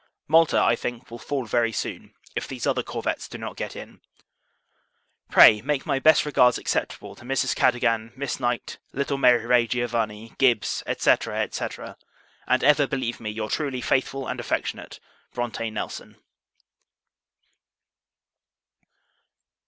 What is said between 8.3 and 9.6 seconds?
Knight, little Mary